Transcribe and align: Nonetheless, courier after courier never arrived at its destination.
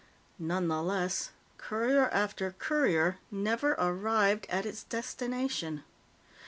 Nonetheless, 0.39 1.29
courier 1.59 2.09
after 2.09 2.53
courier 2.57 3.19
never 3.29 3.73
arrived 3.73 4.47
at 4.49 4.65
its 4.65 4.83
destination. 4.83 5.83